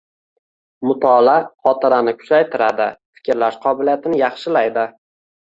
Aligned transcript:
Mutolaa 0.91 1.35
xotirani 1.67 2.13
kuchaytiradi, 2.23 2.89
fikrlash 3.19 3.61
qobiliyatini 3.67 4.21
yaxshilaydi. 4.25 4.89